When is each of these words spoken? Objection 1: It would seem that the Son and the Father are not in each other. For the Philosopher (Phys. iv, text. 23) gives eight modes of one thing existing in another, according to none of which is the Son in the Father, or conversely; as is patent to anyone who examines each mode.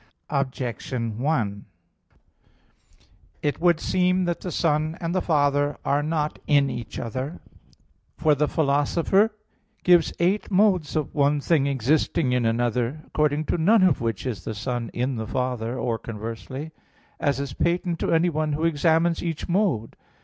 Objection 0.31 1.19
1: 1.19 1.65
It 3.43 3.61
would 3.61 3.79
seem 3.79 4.25
that 4.25 4.39
the 4.41 4.51
Son 4.51 4.97
and 4.99 5.13
the 5.13 5.21
Father 5.21 5.77
are 5.85 6.01
not 6.01 6.39
in 6.47 6.71
each 6.71 6.97
other. 6.97 7.39
For 8.17 8.33
the 8.33 8.47
Philosopher 8.47 9.27
(Phys. 9.27 9.27
iv, 9.27 9.27
text. 9.27 9.85
23) 9.85 9.93
gives 9.93 10.13
eight 10.19 10.49
modes 10.51 10.95
of 10.95 11.13
one 11.13 11.39
thing 11.39 11.67
existing 11.67 12.31
in 12.31 12.47
another, 12.47 13.03
according 13.05 13.45
to 13.45 13.59
none 13.59 13.83
of 13.83 14.01
which 14.01 14.25
is 14.25 14.43
the 14.43 14.55
Son 14.55 14.89
in 14.91 15.17
the 15.17 15.27
Father, 15.27 15.77
or 15.77 15.99
conversely; 15.99 16.71
as 17.19 17.39
is 17.39 17.53
patent 17.53 17.99
to 17.99 18.11
anyone 18.11 18.53
who 18.53 18.65
examines 18.65 19.21
each 19.21 19.47
mode. 19.47 19.95